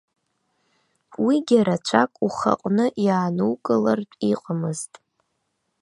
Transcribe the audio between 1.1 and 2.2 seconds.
Уигьы рацәак